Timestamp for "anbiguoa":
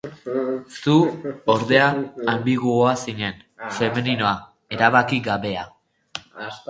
2.33-2.95